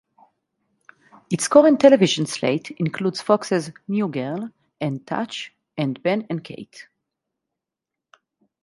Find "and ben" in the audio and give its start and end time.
5.77-6.25